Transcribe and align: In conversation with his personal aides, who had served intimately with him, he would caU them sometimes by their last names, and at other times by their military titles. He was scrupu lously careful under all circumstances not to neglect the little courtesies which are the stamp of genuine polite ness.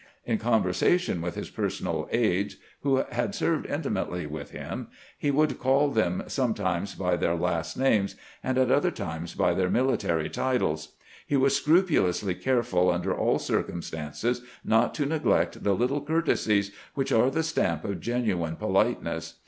In 0.25 0.39
conversation 0.39 1.21
with 1.21 1.35
his 1.35 1.51
personal 1.51 2.09
aides, 2.11 2.55
who 2.81 3.03
had 3.11 3.35
served 3.35 3.67
intimately 3.67 4.25
with 4.25 4.49
him, 4.49 4.87
he 5.15 5.29
would 5.29 5.59
caU 5.59 5.93
them 5.93 6.23
sometimes 6.25 6.95
by 6.95 7.15
their 7.15 7.35
last 7.35 7.77
names, 7.77 8.15
and 8.43 8.57
at 8.57 8.71
other 8.71 8.89
times 8.89 9.35
by 9.35 9.53
their 9.53 9.69
military 9.69 10.27
titles. 10.27 10.95
He 11.27 11.37
was 11.37 11.53
scrupu 11.61 12.01
lously 12.03 12.33
careful 12.41 12.89
under 12.89 13.15
all 13.15 13.37
circumstances 13.37 14.41
not 14.65 14.95
to 14.95 15.05
neglect 15.05 15.63
the 15.63 15.75
little 15.75 16.01
courtesies 16.01 16.71
which 16.95 17.11
are 17.11 17.29
the 17.29 17.43
stamp 17.43 17.85
of 17.85 17.99
genuine 17.99 18.55
polite 18.55 19.03
ness. 19.03 19.35